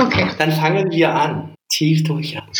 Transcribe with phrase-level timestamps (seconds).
[0.00, 0.26] Okay.
[0.38, 1.54] Dann fangen wir an.
[1.68, 2.52] Tief durchatmen.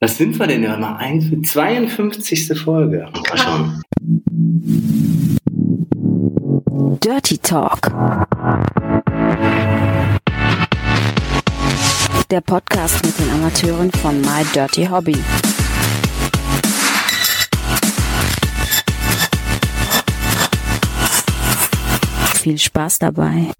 [0.00, 0.98] Was sind wir denn ja mal?
[1.44, 2.58] 52.
[2.58, 3.08] Folge.
[3.28, 3.82] Mal schauen.
[7.00, 7.80] Dirty Talk.
[12.30, 15.16] Der Podcast mit den Amateuren von My Dirty Hobby.
[22.50, 23.52] Viel Spaß dabei.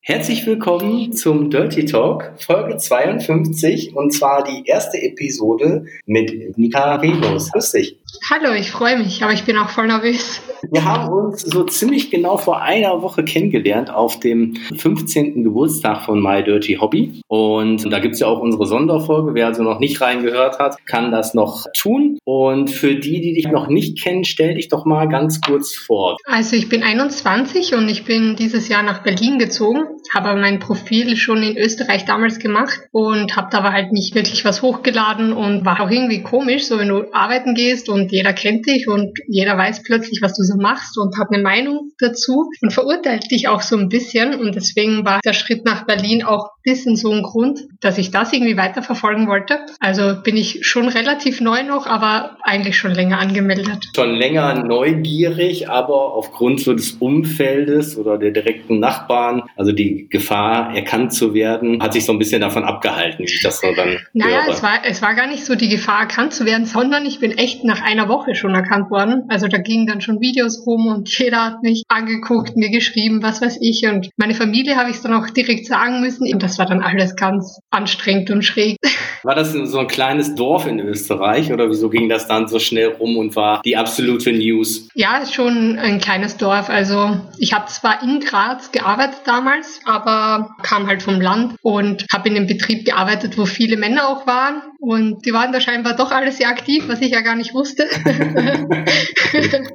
[0.00, 7.52] Herzlich willkommen zum Dirty Talk, Folge 52 und zwar die erste Episode mit Nika Venus.
[7.52, 7.99] Grüß dich.
[8.30, 10.40] Hallo, ich freue mich, aber ich bin auch voll nervös.
[10.70, 15.42] Wir haben uns so ziemlich genau vor einer Woche kennengelernt auf dem 15.
[15.42, 17.22] Geburtstag von My Dirty Hobby.
[17.28, 19.34] Und da gibt es ja auch unsere Sonderfolge.
[19.34, 22.18] Wer also noch nicht reingehört hat, kann das noch tun.
[22.24, 26.16] Und für die, die dich noch nicht kennen, stell dich doch mal ganz kurz vor.
[26.24, 31.16] Also ich bin 21 und ich bin dieses Jahr nach Berlin gezogen, habe mein Profil
[31.16, 35.64] schon in Österreich damals gemacht und habe da aber halt nicht wirklich was hochgeladen und
[35.64, 39.56] war auch irgendwie komisch, so wenn du arbeiten gehst und jeder kennt dich und jeder
[39.56, 43.62] weiß plötzlich, was du so machst und hat eine Meinung dazu und verurteilt dich auch
[43.62, 44.34] so ein bisschen.
[44.34, 48.10] Und deswegen war der Schritt nach Berlin auch ein bisschen so ein Grund, dass ich
[48.10, 49.58] das irgendwie weiterverfolgen wollte.
[49.78, 53.90] Also bin ich schon relativ neu noch, aber eigentlich schon länger angemeldet.
[53.94, 60.74] Schon länger neugierig, aber aufgrund so des Umfeldes oder der direkten Nachbarn, also die Gefahr
[60.74, 63.98] erkannt zu werden, hat sich so ein bisschen davon abgehalten, wie ich das so dann
[64.12, 67.20] Naja, es war, es war gar nicht so die Gefahr erkannt zu werden, sondern ich
[67.20, 69.24] bin echt nach einer Woche schon erkannt worden.
[69.28, 73.40] Also da gingen dann schon Videos rum und jeder hat mich angeguckt, mir geschrieben, was
[73.40, 73.86] weiß ich.
[73.86, 76.32] Und meine Familie habe ich es dann auch direkt sagen müssen.
[76.32, 78.76] Und das war dann alles ganz anstrengend und schräg.
[79.22, 82.88] War das so ein kleines Dorf in Österreich oder wieso ging das dann so schnell
[82.88, 84.88] rum und war die absolute News?
[84.94, 86.70] Ja, schon ein kleines Dorf.
[86.70, 92.28] Also ich habe zwar in Graz gearbeitet damals, aber kam halt vom Land und habe
[92.28, 94.62] in einem Betrieb gearbeitet, wo viele Männer auch waren.
[94.78, 97.84] Und die waren da scheinbar doch alle sehr aktiv, was ich ja gar nicht wusste.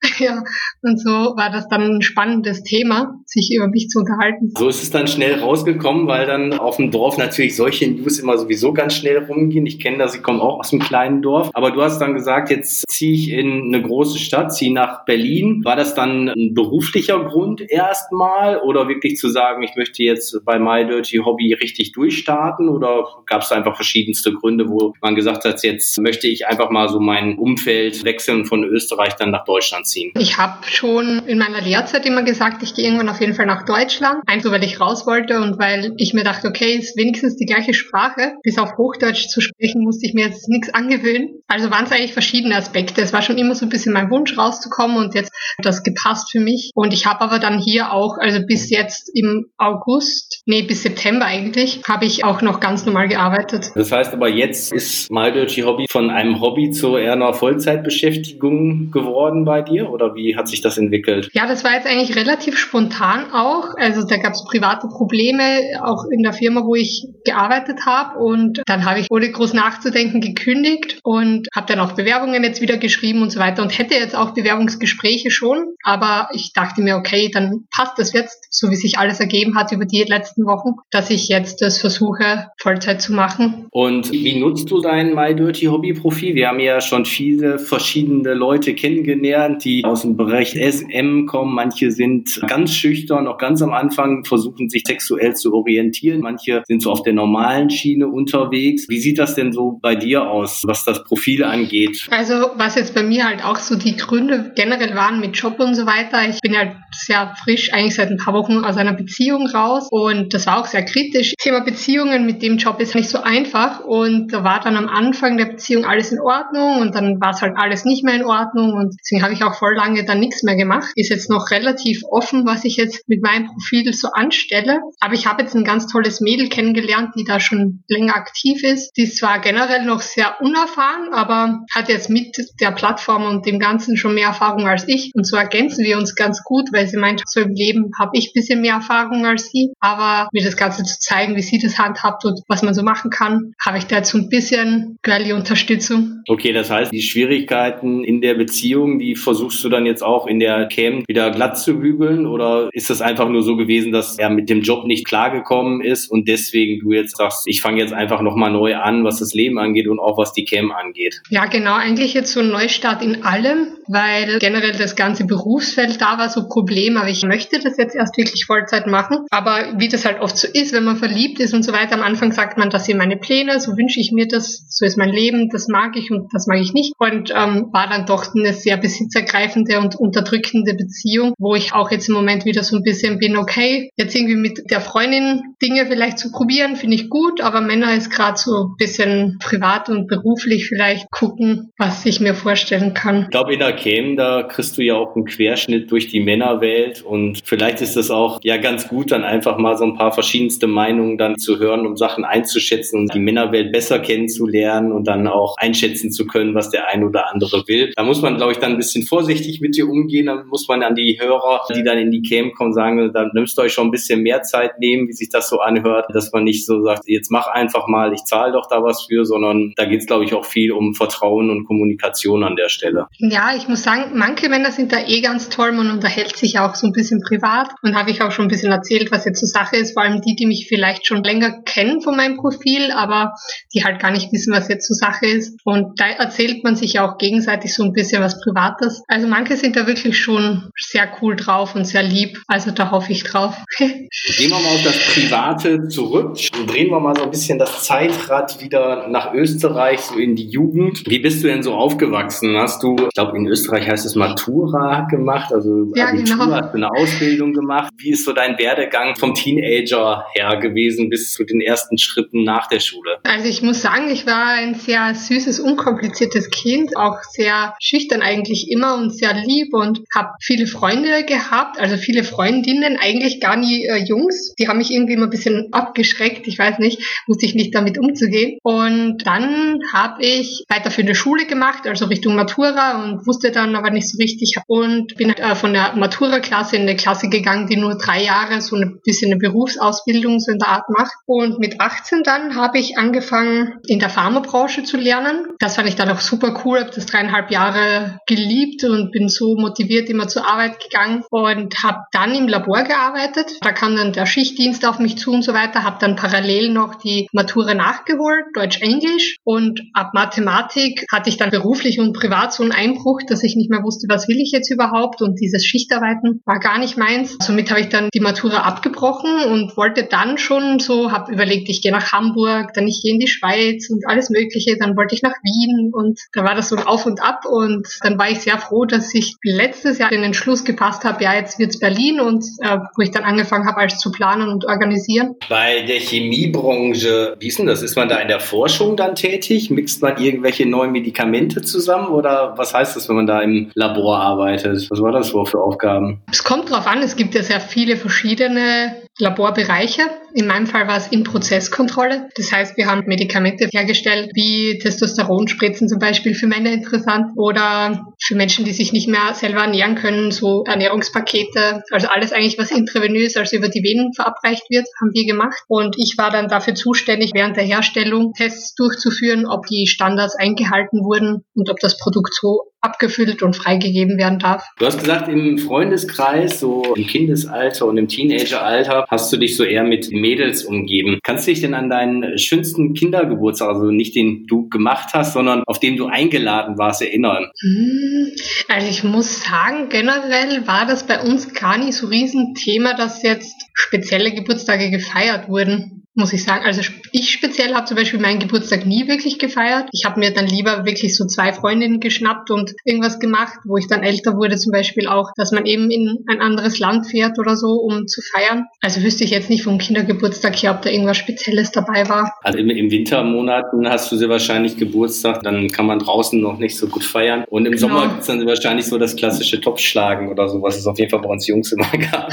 [0.18, 0.44] ja,
[0.82, 4.52] und so war das dann ein spannendes Thema, sich über mich zu unterhalten.
[4.56, 8.38] So ist es dann schnell rausgekommen, weil dann auf dem Dorf natürlich solche News immer
[8.38, 9.66] sowieso ganz schnell rumgehen.
[9.66, 11.50] Ich kenne das, ich komme auch aus einem kleinen Dorf.
[11.52, 15.64] Aber du hast dann gesagt, jetzt ziehe ich in eine große Stadt, ziehe nach Berlin.
[15.64, 20.60] War das dann ein beruflicher Grund erstmal oder wirklich zu sagen, ich möchte jetzt bei
[20.60, 25.62] My Dirty Hobby richtig durchstarten oder gab es einfach verschiedenste Gründe, wo man gesagt hat,
[25.64, 30.12] jetzt möchte ich einfach mal so mein Umfeld wechseln von Österreich dann nach Deutschland ziehen?
[30.18, 33.64] Ich habe schon in meiner Lehrzeit immer gesagt, ich gehe irgendwann auf jeden Fall nach
[33.64, 34.22] Deutschland.
[34.26, 37.74] Einfach weil ich raus wollte und weil ich mir dachte, okay, ist wenigstens die gleiche
[37.74, 38.34] Sprache.
[38.42, 41.40] Bis auf Hochdeutsch zu sprechen, musste ich mir jetzt nichts angewöhnen.
[41.46, 43.00] Also waren es eigentlich verschiedene Aspekte.
[43.00, 46.30] Es war schon immer so ein bisschen mein Wunsch rauszukommen und jetzt hat das gepasst
[46.30, 46.70] für mich.
[46.74, 51.24] Und ich habe aber dann hier auch, also bis jetzt im August, nee, bis September
[51.24, 53.70] eigentlich, habe ich auch noch ganz normal gearbeitet.
[53.74, 59.44] Das heißt aber jetzt ist Dirty Hobby von einem Hobby zu eher einer Vollzeitbeschäftigung geworden
[59.44, 61.28] bei dir oder wie hat sich das entwickelt?
[61.32, 63.74] Ja, das war jetzt eigentlich relativ spontan auch.
[63.76, 68.62] Also da gab es private Probleme, auch in der Firma, wo ich gearbeitet habe und
[68.66, 73.22] dann habe ich ohne groß nachzudenken gekündigt und habe dann auch Bewerbungen jetzt wieder geschrieben
[73.22, 77.66] und so weiter und hätte jetzt auch Bewerbungsgespräche schon, aber ich dachte mir, okay, dann
[77.74, 81.28] passt das jetzt, so wie sich alles ergeben hat über die letzten Wochen, dass ich
[81.28, 83.66] jetzt das versuche, Vollzeit zu machen.
[83.70, 86.34] Und wie nutzt du dein My Dirty Hobby Profil?
[86.34, 91.54] Wir haben ja schon viele verschiedene Leute kennengelernt, die aus dem Bereich SM kommen.
[91.54, 96.20] Manche sind ganz schüchtern, noch ganz am Anfang, versuchen sich sexuell zu orientieren.
[96.20, 98.88] Manche sind so auf der normalen Schiene unterwegs.
[98.88, 102.08] Wie sieht das denn so bei dir aus, was das Profil angeht?
[102.10, 105.74] Also was jetzt bei mir halt auch so die Gründe generell waren mit Job und
[105.74, 106.28] so weiter.
[106.28, 110.32] Ich bin halt sehr frisch, eigentlich seit ein paar Wochen aus einer Beziehung raus und
[110.32, 111.34] das war auch sehr kritisch.
[111.38, 115.36] Thema Beziehungen mit dem Job ist nicht so einfach und da war dann am Anfang
[115.36, 118.72] der Beziehung alles in Ordnung und dann war es halt alles nicht mehr in Ordnung
[118.72, 120.90] und deswegen habe ich auch voll lange dann nichts mehr gemacht.
[120.94, 124.80] Ist jetzt noch relativ offen, was ich jetzt mit meinem Profil so anstelle.
[125.00, 128.92] Aber ich habe jetzt ein ganz tolles Mädel kennengelernt, die da schon länger aktiv ist.
[128.96, 133.58] Die ist zwar generell noch sehr unerfahren, aber hat jetzt mit der Plattform und dem
[133.58, 135.10] Ganzen schon mehr Erfahrung als ich.
[135.14, 138.28] Und so ergänzen wir uns ganz gut, weil sie meint, so im Leben habe ich
[138.28, 139.72] ein bisschen mehr Erfahrung als sie.
[139.80, 143.10] Aber mir das Ganze zu zeigen, wie sie das handhabt und was man so machen
[143.10, 146.22] kann, habe ich da jetzt so ein bisschen girly Unterstützung.
[146.28, 149.16] Okay, das heißt, die Schwierigkeiten in der Beziehung, die
[149.48, 152.26] versuchst du dann jetzt auch in der Cam wieder glatt zu bügeln?
[152.26, 156.10] Oder ist das einfach nur so gewesen, dass er mit dem Job nicht klargekommen ist
[156.10, 159.58] und deswegen du jetzt sagst, ich fange jetzt einfach nochmal neu an, was das Leben
[159.58, 161.22] angeht und auch was die Cam angeht?
[161.30, 166.18] Ja, genau, eigentlich jetzt so ein Neustart in allem, weil generell das ganze Berufsfeld da
[166.18, 169.26] war so ein Problem, aber ich möchte das jetzt erst wirklich Vollzeit machen.
[169.30, 172.02] Aber wie das halt oft so ist, wenn man verliebt ist und so weiter, am
[172.02, 175.10] Anfang sagt man, das sind meine Pläne, so wünsche ich mir das, so ist mein
[175.10, 176.92] Leben, das mag ich und das mag ich nicht.
[176.98, 179.37] Und ähm, war dann doch eine sehr besitzergreifende
[179.78, 183.90] und unterdrückende Beziehung, wo ich auch jetzt im Moment wieder so ein bisschen bin, okay,
[183.96, 188.10] jetzt irgendwie mit der Freundin Dinge vielleicht zu probieren, finde ich gut, aber Männer ist
[188.10, 193.22] gerade so ein bisschen privat und beruflich vielleicht gucken, was ich mir vorstellen kann.
[193.22, 197.02] Ich glaube, in der Cam, da kriegst du ja auch einen Querschnitt durch die Männerwelt
[197.02, 200.66] und vielleicht ist es auch ja ganz gut, dann einfach mal so ein paar verschiedenste
[200.66, 205.56] Meinungen dann zu hören, um Sachen einzuschätzen und die Männerwelt besser kennenzulernen und dann auch
[205.58, 207.92] einschätzen zu können, was der ein oder andere will.
[207.96, 209.27] Da muss man, glaube ich, dann ein bisschen vorsichtig
[209.60, 210.26] mit dir umgehen.
[210.26, 213.56] Dann muss man an die Hörer, die dann in die Cam kommen, sagen, dann nimmst
[213.56, 216.44] du euch schon ein bisschen mehr Zeit nehmen, wie sich das so anhört, dass man
[216.44, 219.84] nicht so sagt, jetzt mach einfach mal, ich zahle doch da was für, sondern da
[219.84, 223.06] geht es, glaube ich, auch viel um Vertrauen und Kommunikation an der Stelle.
[223.18, 225.72] Ja, ich muss sagen, manche Männer sind da eh ganz toll.
[225.72, 228.72] Man unterhält sich auch so ein bisschen privat und habe ich auch schon ein bisschen
[228.72, 229.94] erzählt, was jetzt so Sache ist.
[229.94, 233.34] Vor allem die, die mich vielleicht schon länger kennen von meinem Profil, aber
[233.74, 235.60] die halt gar nicht wissen, was jetzt so Sache ist.
[235.64, 239.02] Und da erzählt man sich auch gegenseitig so ein bisschen was Privates.
[239.10, 242.42] Also manche sind da wirklich schon sehr cool drauf und sehr lieb.
[242.46, 243.54] Also da hoffe ich drauf.
[243.78, 244.08] Gehen
[244.38, 248.62] wir mal auf das Private zurück und drehen wir mal so ein bisschen das Zeitrad
[248.62, 251.04] wieder nach Österreich, so in die Jugend.
[251.06, 252.54] Wie bist du denn so aufgewachsen?
[252.58, 256.56] Hast du, ich glaube in Österreich heißt es Matura gemacht, also ja, Abitur, genau.
[256.56, 257.90] hast du eine Ausbildung gemacht.
[257.96, 262.66] Wie ist so dein Werdegang vom Teenager her gewesen bis zu den ersten Schritten nach
[262.66, 263.20] der Schule?
[263.22, 268.70] Also ich muss sagen, ich war ein sehr süßes, unkompliziertes Kind, auch sehr schüchtern eigentlich
[268.70, 273.86] immer und sehr lieb und habe viele Freunde gehabt, also viele Freundinnen, eigentlich gar nie
[273.86, 274.54] äh, Jungs.
[274.58, 277.98] Die haben mich irgendwie immer ein bisschen abgeschreckt, ich weiß nicht, wusste ich nicht damit
[277.98, 278.58] umzugehen.
[278.62, 283.76] Und dann habe ich weiter für eine Schule gemacht, also Richtung Matura und wusste dann
[283.76, 287.76] aber nicht so richtig und bin äh, von der Matura-Klasse in eine Klasse gegangen, die
[287.76, 291.14] nur drei Jahre so ein bisschen eine Berufsausbildung so in der Art macht.
[291.26, 295.46] Und mit 18 dann habe ich angefangen in der Pharmabranche zu lernen.
[295.58, 299.56] Das fand ich dann auch super cool, habe das dreieinhalb Jahre geliebt und bin so
[299.56, 303.58] motiviert immer zur Arbeit gegangen und habe dann im Labor gearbeitet.
[303.60, 306.96] Da kam dann der Schichtdienst auf mich zu und so weiter, habe dann parallel noch
[306.96, 312.72] die Matura nachgeholt, Deutsch-Englisch und ab Mathematik hatte ich dann beruflich und privat so einen
[312.72, 316.60] Einbruch, dass ich nicht mehr wusste, was will ich jetzt überhaupt und dieses Schichtarbeiten war
[316.60, 317.36] gar nicht meins.
[317.40, 321.82] Somit habe ich dann die Matura abgebrochen und wollte dann schon so, habe überlegt, ich
[321.82, 325.22] gehe nach Hamburg, dann ich gehe in die Schweiz und alles Mögliche, dann wollte ich
[325.22, 328.58] nach Wien und da war das so Auf und Ab und dann war ich sehr
[328.58, 332.78] froh, dass ich letztes Jahr den Entschluss gepasst habe, ja, jetzt wird's Berlin und äh,
[332.96, 335.36] wo ich dann angefangen habe, alles zu planen und organisieren.
[335.48, 337.82] Bei der Chemiebranche, wie ist denn das?
[337.82, 339.70] Ist man da in der Forschung dann tätig?
[339.70, 344.18] Mixt man irgendwelche neuen Medikamente zusammen oder was heißt das, wenn man da im Labor
[344.18, 344.90] arbeitet?
[344.90, 346.20] Was war das für Aufgaben?
[346.30, 350.02] Es kommt drauf an, es gibt ja sehr viele verschiedene Laborbereiche.
[350.34, 352.28] In meinem Fall war es in Prozesskontrolle.
[352.36, 358.36] Das heißt, wir haben Medikamente hergestellt, wie Testosteronspritzen zum Beispiel für Männer interessant oder für
[358.36, 361.82] Menschen, die sich nicht mehr selber ernähren können, so Ernährungspakete.
[361.90, 365.58] Also alles eigentlich, was intravenös, also über die Venen verabreicht wird, haben wir gemacht.
[365.66, 371.00] Und ich war dann dafür zuständig, während der Herstellung Tests durchzuführen, ob die Standards eingehalten
[371.04, 374.64] wurden und ob das Produkt so abgefüllt und freigegeben werden darf.
[374.78, 379.64] Du hast gesagt, im Freundeskreis, so im Kindesalter und im Teenageralter, hast du dich so
[379.64, 381.18] eher mit Mädels umgeben.
[381.22, 385.64] Kannst du dich denn an deinen schönsten Kindergeburtstag, also nicht den du gemacht hast, sondern
[385.66, 387.50] auf den du eingeladen warst, erinnern?
[387.60, 388.32] Hm,
[388.68, 393.22] also ich muss sagen, generell war das bei uns gar nicht so ein Riesenthema, dass
[393.22, 396.64] jetzt spezielle Geburtstage gefeiert wurden muss ich sagen.
[396.66, 396.82] Also
[397.12, 399.88] ich speziell habe zum Beispiel meinen Geburtstag nie wirklich gefeiert.
[399.92, 403.86] Ich habe mir dann lieber wirklich so zwei Freundinnen geschnappt und irgendwas gemacht, wo ich
[403.86, 407.56] dann älter wurde, zum Beispiel auch, dass man eben in ein anderes Land fährt oder
[407.56, 408.66] so, um zu feiern.
[408.80, 412.32] Also wüsste ich jetzt nicht vom Kindergeburtstag hier, ob da irgendwas Spezielles dabei war.
[412.42, 416.76] Also im, im Wintermonaten hast du sehr wahrscheinlich Geburtstag, dann kann man draußen noch nicht
[416.76, 417.44] so gut feiern.
[417.48, 417.88] Und im genau.
[417.88, 421.10] Sommer gibt es dann wahrscheinlich so das klassische Topfschlagen oder so, was es auf jeden
[421.10, 422.28] Fall bei uns Jungs immer gab.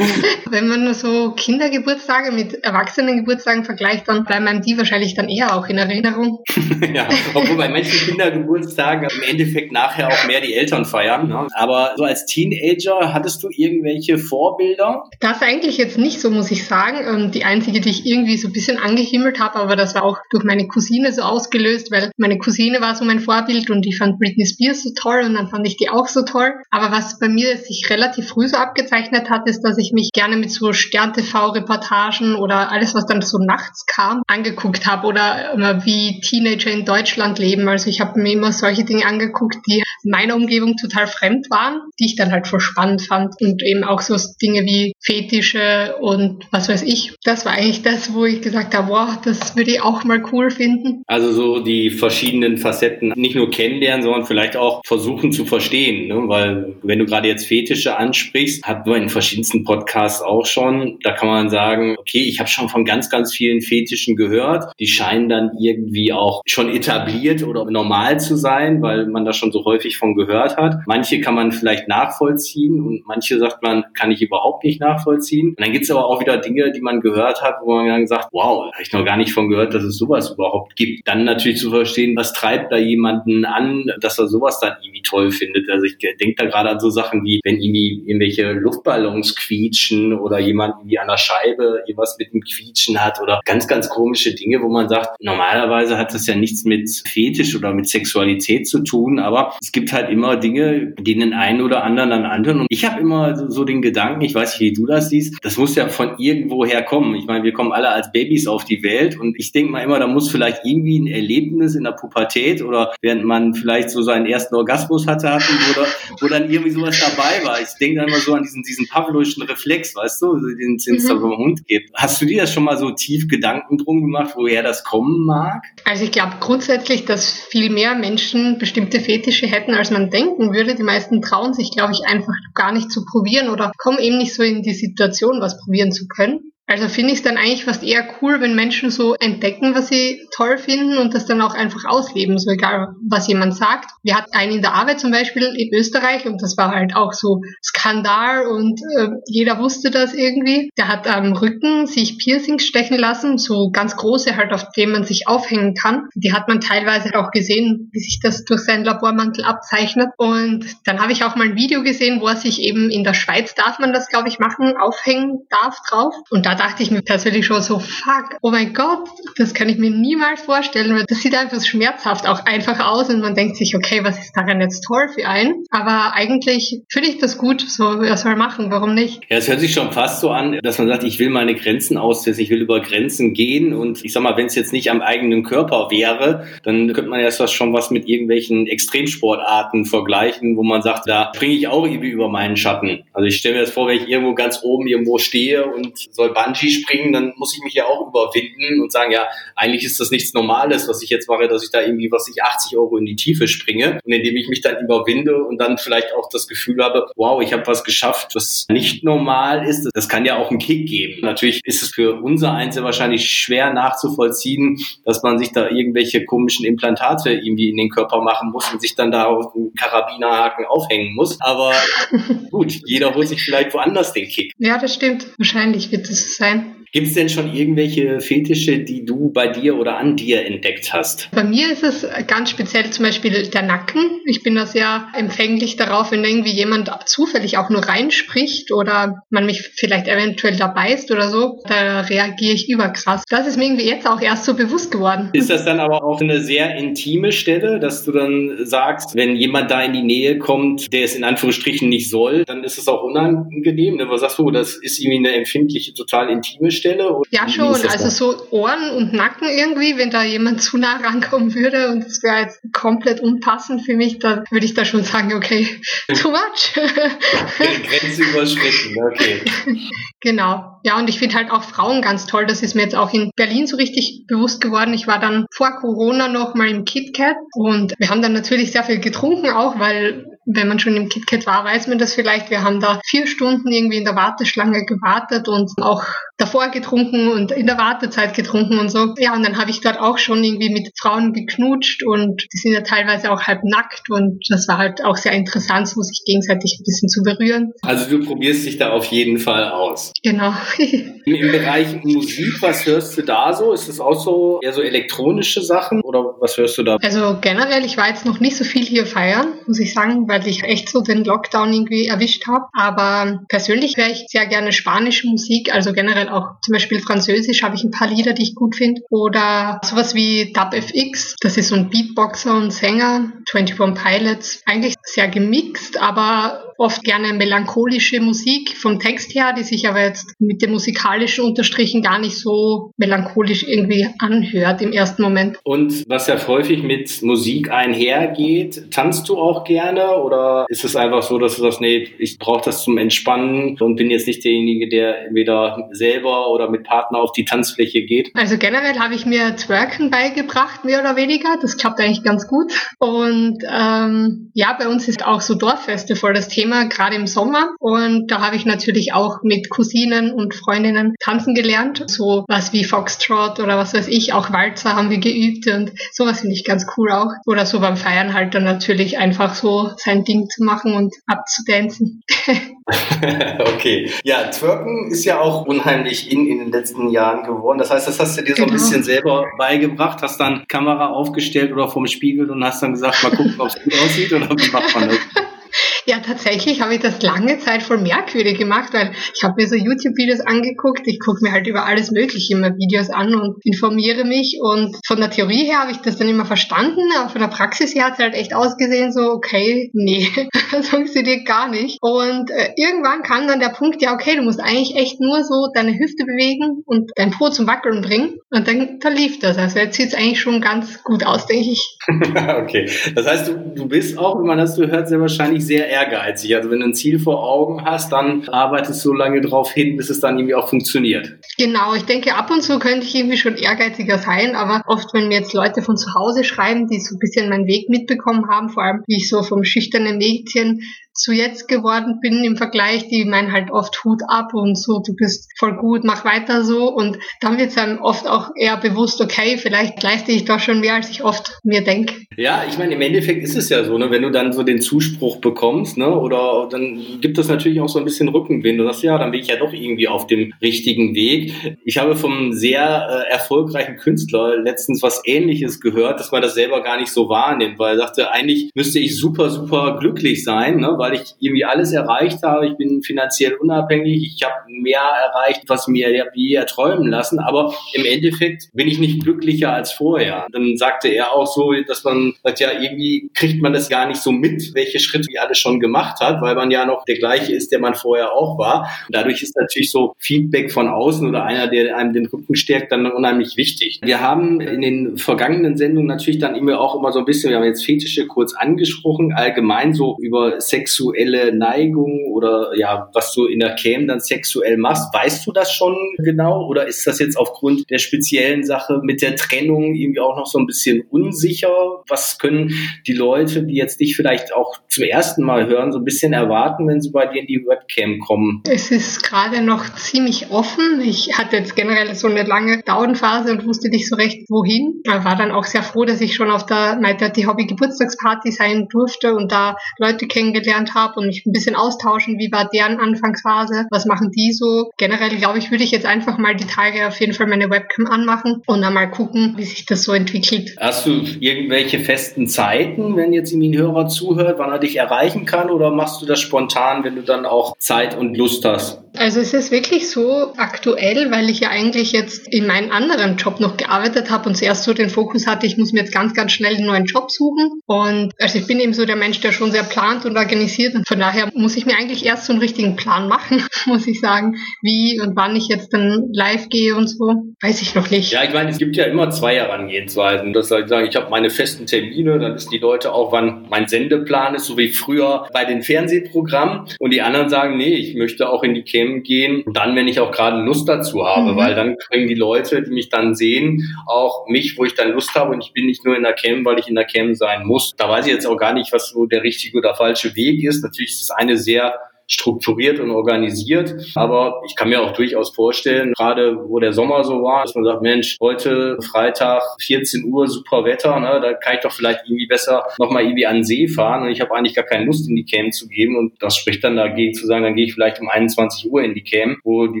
[0.50, 5.28] Wenn man nur so Kindergeburtstage mit Erwachsenengeburtstagen Geburtstagen vergleicht, dann bleiben einem die wahrscheinlich dann
[5.28, 6.42] eher auch in Erinnerung.
[6.94, 11.28] ja, obwohl bei manchen Kindergeburtstagen im Endeffekt nachher auch mehr die Eltern feiern.
[11.28, 11.46] Ne?
[11.52, 15.04] Aber so als Teenager hattest du irgendwelche Vorbilder?
[15.20, 16.98] Das eigentlich jetzt nicht so, muss ich sagen.
[17.06, 20.18] Ähm, die einzige, die ich irgendwie so ein bisschen angehimmelt habe, aber das war auch
[20.30, 24.18] durch meine Cousine so ausgelöst, weil meine Cousine war so mein Vorbild und die fand
[24.18, 26.54] Britney Spears so toll und dann fand ich die auch so toll.
[26.70, 30.36] Aber was bei mir sich relativ früh so abgezeichnet hat, ist, dass ich mich gerne
[30.36, 36.70] mit so Stern-TV-Reportagen oder alles, was dann so nachts kam, angeguckt habe oder wie Teenager
[36.70, 37.68] in Deutschland leben.
[37.68, 42.06] Also ich habe mir immer solche Dinge angeguckt, die meiner Umgebung total fremd waren, die
[42.06, 46.68] ich dann halt voll spannend fand und eben auch so Dinge wie Fetische und was
[46.68, 47.14] weiß ich.
[47.24, 50.50] Das war eigentlich das, wo ich gesagt habe, wow, das würde ich auch mal cool
[50.50, 51.02] finden.
[51.06, 56.28] Also so die verschiedenen Facetten nicht nur kennenlernen, sondern vielleicht auch versuchen zu verstehen, ne?
[56.28, 61.12] weil wenn du gerade jetzt Fetische ansprichst, hat man in verschiedensten Podcasts auch schon, da
[61.12, 65.28] kann man sagen, okay, ich habe schon von ganz, ganz vielen Fetischen gehört, die scheinen
[65.28, 69.89] dann irgendwie auch schon etabliert oder normal zu sein, weil man da schon so häufig
[69.96, 70.78] von gehört hat.
[70.86, 75.50] Manche kann man vielleicht nachvollziehen und manche sagt man, kann ich überhaupt nicht nachvollziehen.
[75.50, 78.06] Und dann gibt es aber auch wieder Dinge, die man gehört hat, wo man dann
[78.06, 81.06] sagt, wow, habe ich noch gar nicht von gehört, dass es sowas überhaupt gibt.
[81.06, 85.30] Dann natürlich zu verstehen, was treibt da jemanden an, dass er sowas dann irgendwie toll
[85.30, 85.68] findet.
[85.70, 90.38] Also ich denke da gerade an so Sachen wie, wenn irgendwie irgendwelche Luftballons quietschen oder
[90.38, 94.60] jemand irgendwie an der Scheibe irgendwas mit dem Quietschen hat oder ganz, ganz komische Dinge,
[94.62, 99.18] wo man sagt, normalerweise hat das ja nichts mit Fetisch oder mit Sexualität zu tun,
[99.18, 102.60] aber es gibt halt immer Dinge, die den einen oder anderen dann antun.
[102.60, 105.38] Und ich habe immer so, so den Gedanken, ich weiß nicht, wie du das siehst,
[105.42, 107.14] das muss ja von irgendwoher kommen.
[107.14, 109.98] Ich meine, wir kommen alle als Babys auf die Welt und ich denke mal immer,
[109.98, 114.26] da muss vielleicht irgendwie ein Erlebnis in der Pubertät oder während man vielleicht so seinen
[114.26, 115.86] ersten Orgasmus hatte, hatten, oder
[116.20, 117.60] wo dann irgendwie sowas dabei war.
[117.60, 121.20] Ich denke dann immer so an diesen, diesen pavlovischen Reflex, weißt du, den es mhm.
[121.20, 121.90] beim Hund gibt.
[121.94, 125.62] Hast du dir das schon mal so tief Gedanken drum gemacht, woher das kommen mag?
[125.84, 130.74] Also ich glaube grundsätzlich, dass viel mehr Menschen bestimmte Fetische hätten, als man denken würde.
[130.74, 134.34] Die meisten trauen sich, glaube ich, einfach gar nicht zu probieren oder kommen eben nicht
[134.34, 136.52] so in die Situation, was probieren zu können.
[136.70, 140.20] Also finde ich es dann eigentlich fast eher cool, wenn Menschen so entdecken, was sie
[140.32, 143.90] toll finden und das dann auch einfach ausleben, so egal, was jemand sagt.
[144.04, 147.12] Wir hatten einen in der Arbeit zum Beispiel in Österreich und das war halt auch
[147.12, 150.70] so Skandal und äh, jeder wusste das irgendwie.
[150.78, 155.02] Der hat am Rücken sich Piercings stechen lassen, so ganz große halt, auf denen man
[155.02, 156.04] sich aufhängen kann.
[156.14, 160.10] Die hat man teilweise auch gesehen, wie sich das durch seinen Labormantel abzeichnet.
[160.16, 163.14] Und dann habe ich auch mal ein Video gesehen, wo er sich eben in der
[163.14, 166.14] Schweiz darf man das, glaube ich, machen, aufhängen darf drauf.
[166.30, 169.78] Und da dachte ich mir persönlich schon so, fuck, oh mein Gott, das kann ich
[169.78, 174.04] mir niemals vorstellen, das sieht einfach schmerzhaft auch einfach aus und man denkt sich, okay,
[174.04, 175.64] was ist daran jetzt toll für einen?
[175.70, 179.22] Aber eigentlich finde ich das gut, so, er soll machen, warum nicht?
[179.30, 181.96] Ja, es hört sich schon fast so an, dass man sagt, ich will meine Grenzen
[181.96, 185.00] austesten, ich will über Grenzen gehen und ich sag mal, wenn es jetzt nicht am
[185.00, 190.82] eigenen Körper wäre, dann könnte man was schon was mit irgendwelchen Extremsportarten vergleichen, wo man
[190.82, 193.04] sagt, da springe ich auch irgendwie über meinen Schatten.
[193.14, 196.34] Also ich stelle mir das vor, wenn ich irgendwo ganz oben irgendwo stehe und soll
[196.34, 200.00] Band Bungee springen, dann muss ich mich ja auch überwinden und sagen, ja, eigentlich ist
[200.00, 202.96] das nichts Normales, was ich jetzt mache, dass ich da irgendwie, was ich 80 Euro
[202.96, 206.46] in die Tiefe springe und indem ich mich dann überwinde und dann vielleicht auch das
[206.46, 209.88] Gefühl habe, wow, ich habe was geschafft, was nicht normal ist.
[209.94, 211.20] Das kann ja auch einen Kick geben.
[211.22, 216.64] Natürlich ist es für unser Einzel wahrscheinlich schwer nachzuvollziehen, dass man sich da irgendwelche komischen
[216.64, 221.14] Implantate irgendwie in den Körper machen muss und sich dann da auf einen Karabinerhaken aufhängen
[221.14, 221.40] muss.
[221.40, 221.72] Aber
[222.50, 224.52] gut, jeder holt sich vielleicht woanders den Kick.
[224.58, 225.26] Ja, das stimmt.
[225.38, 226.86] Wahrscheinlich wird es sein.
[226.92, 231.28] Gibt es denn schon irgendwelche Fetische, die du bei dir oder an dir entdeckt hast?
[231.32, 234.20] Bei mir ist es ganz speziell zum Beispiel der Nacken.
[234.26, 239.46] Ich bin da sehr empfänglich darauf, wenn irgendwie jemand zufällig auch nur reinspricht oder man
[239.46, 243.22] mich vielleicht eventuell da beißt oder so, da reagiere ich überkrass.
[243.30, 245.30] Das ist mir irgendwie jetzt auch erst so bewusst geworden.
[245.32, 249.70] Ist das dann aber auch eine sehr intime Stelle, dass du dann sagst, wenn jemand
[249.70, 253.04] da in die Nähe kommt, der es in Anführungsstrichen nicht soll, dann ist es auch
[253.04, 253.94] unangenehm.
[253.94, 254.08] Ne?
[254.08, 256.79] Was sagst du, das ist irgendwie eine empfindliche, total intime Stelle?
[256.80, 257.22] Stelle?
[257.30, 257.66] ja, schon.
[257.66, 262.22] Also so Ohren und Nacken irgendwie, wenn da jemand zu nah rankommen würde und es
[262.22, 265.80] wäre jetzt komplett unpassend für mich, dann würde ich da schon sagen, okay,
[266.20, 266.72] too much.
[266.74, 269.42] Grenze überschritten, okay.
[270.22, 270.78] Genau.
[270.82, 272.44] Ja, und ich finde halt auch Frauen ganz toll.
[272.44, 274.92] Das ist mir jetzt auch in Berlin so richtig bewusst geworden.
[274.92, 278.84] Ich war dann vor Corona noch mal im KitKat und wir haben dann natürlich sehr
[278.84, 282.50] viel getrunken auch, weil wenn man schon im KitKat war, weiß man das vielleicht.
[282.50, 286.04] Wir haben da vier Stunden irgendwie in der Warteschlange gewartet und auch
[286.40, 289.14] davor getrunken und in der Wartezeit getrunken und so.
[289.18, 292.72] Ja, und dann habe ich dort auch schon irgendwie mit Frauen geknutscht und die sind
[292.72, 296.78] ja teilweise auch halb nackt und das war halt auch sehr interessant, so sich gegenseitig
[296.80, 297.72] ein bisschen zu berühren.
[297.82, 300.12] Also du probierst dich da auf jeden Fall aus.
[300.22, 300.54] Genau.
[301.24, 303.72] Im Bereich Musik, was hörst du da so?
[303.72, 306.96] Ist das auch so eher so elektronische Sachen oder was hörst du da?
[307.02, 310.46] Also generell, ich war jetzt noch nicht so viel hier feiern, muss ich sagen, weil
[310.46, 312.64] ich echt so den Lockdown irgendwie erwischt habe.
[312.72, 317.74] Aber persönlich höre ich sehr gerne spanische Musik, also generell auch zum Beispiel Französisch habe
[317.74, 319.02] ich ein paar Lieder, die ich gut finde.
[319.10, 324.62] Oder sowas wie DubFX, das ist so ein Beatboxer und Sänger, 21 Pilots.
[324.66, 330.34] Eigentlich sehr gemixt, aber oft gerne melancholische Musik vom Text her, die sich aber jetzt
[330.38, 335.58] mit dem musikalischen Unterstrichen gar nicht so melancholisch irgendwie anhört im ersten Moment.
[335.62, 341.22] Und was ja häufig mit Musik einhergeht, tanzt du auch gerne oder ist es einfach
[341.22, 344.88] so, dass du sagst, nee, ich brauche das zum Entspannen und bin jetzt nicht derjenige,
[344.88, 348.30] der entweder selber oder mit Partner auf die Tanzfläche geht?
[348.34, 351.56] Also generell habe ich mir Twerken beigebracht, mehr oder weniger.
[351.60, 352.72] Das klappt eigentlich ganz gut.
[352.98, 357.70] Und ähm, ja, bei uns ist auch so Dorffeste voll das Thema gerade im Sommer.
[357.78, 362.04] Und da habe ich natürlich auch mit Cousinen und Freundinnen tanzen gelernt.
[362.06, 366.40] So was wie Foxtrot oder was weiß ich, auch Walzer haben wir geübt und sowas
[366.40, 367.32] finde ich ganz cool auch.
[367.46, 372.22] Oder so beim Feiern halt dann natürlich einfach so sein Ding zu machen und abzudancen.
[373.74, 374.10] okay.
[374.24, 377.78] Ja, Twerken ist ja auch unheimlich in in den letzten Jahren geworden.
[377.78, 378.78] Das heißt, das hast du dir so ein genau.
[378.78, 383.30] bisschen selber beigebracht, hast dann Kamera aufgestellt oder vorm Spiegel und hast dann gesagt, mal
[383.30, 385.18] gucken, ob es gut aussieht oder wie macht man das?
[386.06, 389.74] Ja, tatsächlich habe ich das lange Zeit voll merkwürdig gemacht, weil ich habe mir so
[389.74, 391.02] YouTube-Videos angeguckt.
[391.04, 394.58] Ich gucke mir halt über alles Mögliche immer Videos an und informiere mich.
[394.60, 397.94] Und von der Theorie her habe ich das dann immer verstanden, aber von der Praxis
[397.94, 400.26] her hat es halt echt ausgesehen, so, okay, nee,
[400.72, 401.98] das funktioniert gar nicht.
[402.00, 405.68] Und äh, irgendwann kam dann der Punkt, ja, okay, du musst eigentlich echt nur so
[405.74, 408.38] deine Hüfte bewegen und dein Po zum Wackeln bringen.
[408.50, 409.58] Und dann, dann lief das.
[409.58, 411.98] Also jetzt sieht es eigentlich schon ganz gut aus, denke ich.
[412.08, 412.90] okay.
[413.14, 416.54] Das heißt, du, du bist auch, wenn man das so hört, sehr wahrscheinlich sehr ehrgeizig.
[416.56, 419.96] Also wenn du ein Ziel vor Augen hast, dann arbeitest du so lange drauf hin,
[419.96, 421.38] bis es dann irgendwie auch funktioniert.
[421.58, 425.28] Genau, ich denke, ab und zu könnte ich irgendwie schon ehrgeiziger sein, aber oft, wenn
[425.28, 428.68] mir jetzt Leute von zu Hause schreiben, die so ein bisschen meinen Weg mitbekommen haben,
[428.68, 430.80] vor allem wie ich so vom schüchternen Mädchen
[431.12, 435.14] zu jetzt geworden bin im Vergleich, die meinen halt oft Hut ab und so, du
[435.14, 436.88] bist voll gut, mach weiter so.
[436.88, 440.80] Und dann wird es einem oft auch eher bewusst, okay, vielleicht leiste ich doch schon
[440.80, 442.14] mehr, als ich oft mir denke.
[442.36, 444.80] Ja, ich meine, im Endeffekt ist es ja so, ne, wenn du dann so den
[444.80, 448.78] Zuspruch bekommst, ne, oder dann gibt es natürlich auch so ein bisschen Rückenwind.
[448.78, 451.78] Du sagst, ja, dann bin ich ja doch irgendwie auf dem richtigen Weg.
[451.84, 456.82] Ich habe vom sehr äh, erfolgreichen Künstler letztens was ähnliches gehört, dass man das selber
[456.82, 460.94] gar nicht so wahrnimmt, weil er sagte, eigentlich müsste ich super, super glücklich sein, ne,
[461.00, 462.68] weil ich irgendwie alles erreicht habe.
[462.68, 464.34] Ich bin finanziell unabhängig.
[464.36, 467.38] Ich habe mehr erreicht, was mir je erträumen lassen.
[467.40, 470.46] Aber im Endeffekt bin ich nicht glücklicher als vorher.
[470.52, 474.20] Dann sagte er auch so, dass man sagt, ja, irgendwie kriegt man das gar nicht
[474.20, 477.52] so mit, welche Schritte die alles schon gemacht hat, weil man ja noch der gleiche
[477.52, 478.90] ist, der man vorher auch war.
[479.06, 482.92] Und dadurch ist natürlich so Feedback von außen oder einer, der einem den Rücken stärkt,
[482.92, 484.00] dann unheimlich wichtig.
[484.02, 487.56] Wir haben in den vergangenen Sendungen natürlich dann immer auch immer so ein bisschen, wir
[487.56, 493.46] haben jetzt Fetische kurz angesprochen, allgemein so über Sex sexuelle Neigung oder ja, was du
[493.46, 497.36] in der Cam dann sexuell machst, weißt du das schon genau oder ist das jetzt
[497.36, 501.70] aufgrund der speziellen Sache mit der Trennung irgendwie auch noch so ein bisschen unsicher?
[502.08, 502.72] Was können
[503.06, 506.88] die Leute, die jetzt dich vielleicht auch zum ersten Mal hören, so ein bisschen erwarten,
[506.88, 508.62] wenn sie bei dir in die Webcam kommen?
[508.68, 511.00] Es ist gerade noch ziemlich offen.
[511.02, 515.02] Ich hatte jetzt generell so eine lange Downphase und wusste nicht so recht, wohin.
[515.04, 518.50] Ich war dann auch sehr froh, dass ich schon auf der Night Dirty Hobby Geburtstagsparty
[518.50, 522.68] sein durfte und da Leute kennengelernt kennengelernt habe und mich ein bisschen austauschen, wie war
[522.72, 524.90] deren Anfangsphase, was machen die so.
[524.96, 528.06] Generell glaube ich, würde ich jetzt einfach mal die Tage auf jeden Fall meine Webcam
[528.06, 530.76] anmachen und dann mal gucken, wie sich das so entwickelt.
[530.78, 535.70] Hast du irgendwelche festen Zeiten, wenn jetzt ein Hörer zuhört, wann er dich erreichen kann
[535.70, 539.00] oder machst du das spontan, wenn du dann auch Zeit und Lust hast?
[539.16, 543.60] Also es ist wirklich so aktuell, weil ich ja eigentlich jetzt in meinem anderen Job
[543.60, 546.52] noch gearbeitet habe und zuerst so den Fokus hatte, ich muss mir jetzt ganz, ganz
[546.52, 547.80] schnell einen neuen Job suchen.
[547.86, 550.94] Und also ich bin eben so der Mensch, der schon sehr plant und organisiert.
[550.94, 554.20] Und von daher muss ich mir eigentlich erst so einen richtigen Plan machen, muss ich
[554.20, 557.34] sagen, wie und wann ich jetzt dann live gehe und so.
[557.60, 558.32] Weiß ich noch nicht.
[558.32, 560.52] Ja, ich meine, es gibt ja immer zwei Herangehensweisen.
[560.52, 563.66] Das soll ich sagen, ich habe meine festen Termine, dann wissen die Leute auch, wann
[563.68, 566.86] mein Sendeplan ist, so wie früher bei den Fernsehprogrammen.
[566.98, 570.08] Und die anderen sagen, nee, ich möchte auch in die Kämpfe Themen gehen, dann, wenn
[570.08, 571.56] ich auch gerade Lust dazu habe, mhm.
[571.56, 575.34] weil dann kriegen die Leute, die mich dann sehen, auch mich, wo ich dann Lust
[575.34, 577.66] habe und ich bin nicht nur in der Cam, weil ich in der Cam sein
[577.66, 577.94] muss.
[577.96, 580.82] Da weiß ich jetzt auch gar nicht, was so der richtige oder falsche Weg ist.
[580.82, 581.94] Natürlich ist es eine sehr
[582.30, 583.94] strukturiert und organisiert.
[584.14, 587.84] Aber ich kann mir auch durchaus vorstellen, gerade wo der Sommer so war, dass man
[587.84, 592.46] sagt, Mensch, heute Freitag 14 Uhr, super Wetter, ne, da kann ich doch vielleicht irgendwie
[592.46, 595.34] besser nochmal irgendwie an den See fahren und ich habe eigentlich gar keine Lust in
[595.34, 598.20] die Cam zu gehen und das spricht dann dagegen zu sagen, dann gehe ich vielleicht
[598.20, 600.00] um 21 Uhr in die Cam, wo die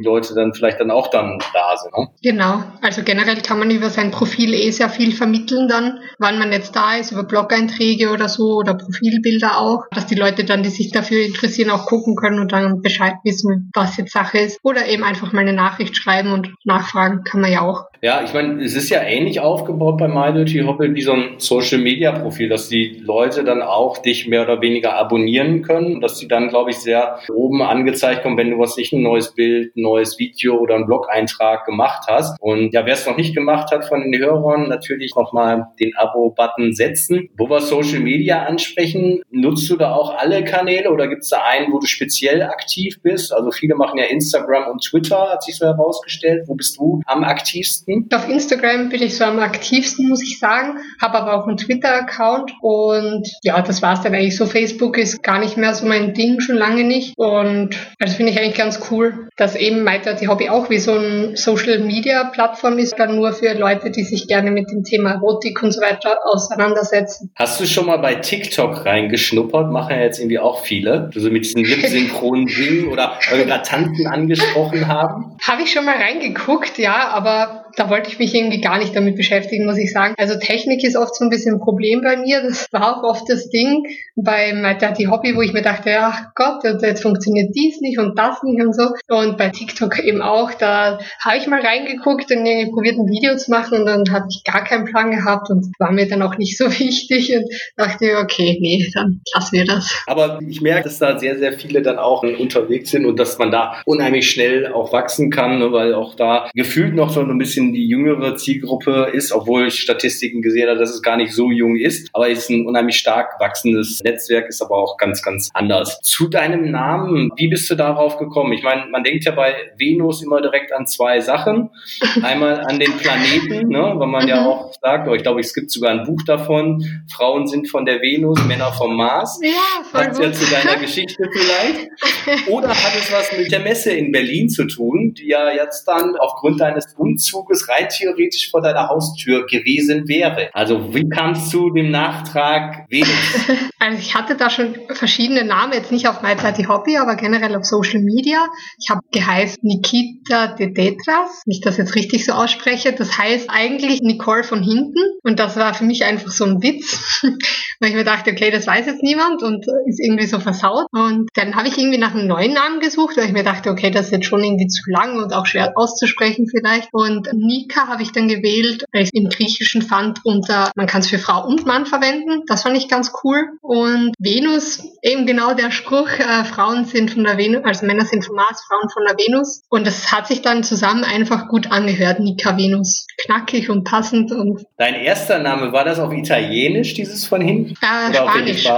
[0.00, 1.96] Leute dann vielleicht dann auch dann da sind.
[1.96, 2.08] Ne?
[2.22, 6.52] Genau, also generell kann man über sein Profil eh sehr viel vermitteln dann, wann man
[6.52, 10.68] jetzt da ist, über Blog-Einträge oder so oder Profilbilder auch, dass die Leute dann, die
[10.68, 14.60] sich dafür interessieren, auch gucken können und dann Bescheid wissen, was jetzt Sache ist.
[14.62, 17.89] Oder eben einfach mal eine Nachricht schreiben und nachfragen kann man ja auch.
[18.02, 21.80] Ja, ich meine, es ist ja ähnlich aufgebaut bei MyDirty Hoppel wie so ein Social
[21.80, 26.26] Media Profil, dass die Leute dann auch dich mehr oder weniger abonnieren können, dass sie
[26.26, 29.82] dann, glaube ich, sehr oben angezeigt kommen, wenn du was nicht ein neues Bild, ein
[29.82, 32.40] neues Video oder einen Blog-Eintrag gemacht hast.
[32.40, 36.72] Und ja, wer es noch nicht gemacht hat von den Hörern, natürlich nochmal den Abo-Button
[36.72, 37.28] setzen.
[37.36, 41.42] Wo wir Social Media ansprechen, nutzt du da auch alle Kanäle oder gibt es da
[41.42, 43.30] einen, wo du speziell aktiv bist?
[43.30, 46.44] Also viele machen ja Instagram und Twitter, hat sich so herausgestellt.
[46.46, 47.89] Wo bist du am aktivsten?
[48.14, 50.78] Auf Instagram bin ich so am aktivsten, muss ich sagen.
[51.00, 54.46] Habe aber auch einen Twitter-Account und ja, das war es dann eigentlich so.
[54.46, 57.14] Facebook ist gar nicht mehr so mein Ding, schon lange nicht.
[57.16, 60.92] Und das finde ich eigentlich ganz cool, dass eben Maiter die Hobby auch wie so
[60.92, 65.72] ein Social-Media-Plattform ist, dann nur für Leute, die sich gerne mit dem Thema Erotik und
[65.72, 67.30] so weiter auseinandersetzen.
[67.36, 69.70] Hast du schon mal bei TikTok reingeschnuppert?
[69.70, 71.10] Machen ja jetzt irgendwie auch viele.
[71.14, 75.36] Also mit diesen lip-synchronen Dingen oder eure Tanten angesprochen haben?
[75.46, 79.16] Habe ich schon mal reingeguckt, ja, aber da wollte ich mich irgendwie gar nicht damit
[79.16, 80.14] beschäftigen, muss ich sagen.
[80.18, 82.42] Also Technik ist oft so ein bisschen ein Problem bei mir.
[82.42, 83.84] Das war auch oft das Ding
[84.16, 84.76] bei My
[85.08, 88.74] Hobby, wo ich mir dachte, ach Gott, jetzt funktioniert dies nicht und das nicht und
[88.74, 88.90] so.
[89.08, 93.36] Und bei TikTok eben auch, da habe ich mal reingeguckt und irgendwie probiert ein Video
[93.36, 96.36] zu machen und dann hatte ich gar keinen Plan gehabt und war mir dann auch
[96.36, 97.44] nicht so wichtig und
[97.76, 100.02] dachte, okay, nee, dann lassen wir das.
[100.06, 103.50] Aber ich merke, dass da sehr, sehr viele dann auch unterwegs sind und dass man
[103.50, 107.59] da unheimlich schnell auch wachsen kann, ne, weil auch da gefühlt noch so ein bisschen
[107.72, 111.76] die jüngere Zielgruppe ist, obwohl ich Statistiken gesehen habe, dass es gar nicht so jung
[111.76, 112.08] ist.
[112.12, 116.00] Aber es ist ein unheimlich stark wachsendes Netzwerk, ist aber auch ganz, ganz anders.
[116.02, 118.52] Zu deinem Namen, wie bist du darauf gekommen?
[118.52, 121.70] Ich meine, man denkt ja bei Venus immer direkt an zwei Sachen.
[122.22, 124.46] Einmal an den Planeten, ne, weil man ja mhm.
[124.46, 128.00] auch sagt, oh, ich glaube, es gibt sogar ein Buch davon, Frauen sind von der
[128.00, 129.40] Venus, Männer vom Mars.
[129.42, 129.50] Ja,
[129.90, 132.48] voll Passt ja zu deiner Geschichte vielleicht.
[132.48, 136.16] Oder hat es was mit der Messe in Berlin zu tun, die ja jetzt dann
[136.16, 140.50] aufgrund deines Umzuges es rein theoretisch vor deiner Haustür gewesen wäre.
[140.52, 143.10] Also wie kamst du dem Nachtrag Venus?
[143.82, 147.56] Also ich hatte da schon verschiedene Namen, jetzt nicht auf My Party Hobby, aber generell
[147.56, 148.46] auf Social Media.
[148.78, 152.92] Ich habe geheißen Nikita de Detras, wenn ich das jetzt richtig so ausspreche.
[152.92, 157.22] Das heißt eigentlich Nicole von hinten und das war für mich einfach so ein Witz,
[157.80, 160.84] weil ich mir dachte, okay, das weiß jetzt niemand und ist irgendwie so versaut.
[160.92, 163.90] Und dann habe ich irgendwie nach einem neuen Namen gesucht, weil ich mir dachte, okay,
[163.90, 166.90] das ist jetzt schon irgendwie zu lang und auch schwer auszusprechen vielleicht.
[166.92, 171.00] Und Nika habe ich dann gewählt, weil ich es im Griechischen fand unter, man kann
[171.00, 172.42] es für Frau und Mann verwenden.
[172.46, 173.48] Das fand ich ganz cool.
[173.62, 178.24] Und Venus, eben genau der Spruch, äh, Frauen sind von der Venus, also Männer sind
[178.24, 179.62] vom Mars, Frauen von der Venus.
[179.68, 183.06] Und das hat sich dann zusammen einfach gut angehört, Nika Venus.
[183.24, 184.32] Knackig und passend.
[184.32, 187.74] Und Dein erster Name, war das auf Italienisch, dieses von hinten?
[187.80, 188.68] Äh, Spanisch.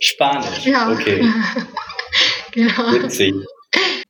[0.00, 0.90] Spanisch, ja.
[0.90, 1.24] okay.
[2.52, 2.92] genau.
[2.92, 3.34] Witzig.